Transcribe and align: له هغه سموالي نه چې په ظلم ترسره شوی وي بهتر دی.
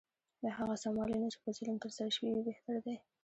له 0.43 0.49
هغه 0.57 0.75
سموالي 0.83 1.15
نه 1.23 1.27
چې 1.33 1.37
په 1.43 1.49
ظلم 1.57 1.75
ترسره 1.83 2.09
شوی 2.15 2.29
وي 2.31 2.43
بهتر 2.49 2.75
دی. 2.85 2.95